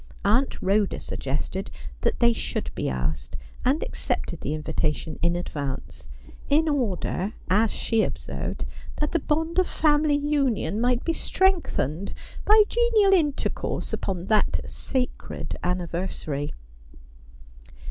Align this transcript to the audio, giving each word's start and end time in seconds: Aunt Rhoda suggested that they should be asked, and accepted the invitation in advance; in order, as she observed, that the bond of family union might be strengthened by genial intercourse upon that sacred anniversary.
Aunt 0.25 0.59
Rhoda 0.63 0.99
suggested 0.99 1.69
that 1.99 2.19
they 2.19 2.33
should 2.33 2.71
be 2.73 2.89
asked, 2.89 3.37
and 3.63 3.83
accepted 3.83 4.41
the 4.41 4.55
invitation 4.55 5.19
in 5.21 5.35
advance; 5.35 6.07
in 6.49 6.67
order, 6.67 7.33
as 7.51 7.69
she 7.69 8.01
observed, 8.01 8.65
that 8.95 9.11
the 9.11 9.19
bond 9.19 9.59
of 9.59 9.67
family 9.67 10.17
union 10.17 10.81
might 10.81 11.05
be 11.05 11.13
strengthened 11.13 12.15
by 12.45 12.63
genial 12.67 13.13
intercourse 13.13 13.93
upon 13.93 14.25
that 14.25 14.61
sacred 14.65 15.55
anniversary. 15.63 16.49